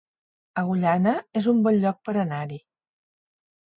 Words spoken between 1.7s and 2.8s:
lloc per anar-hi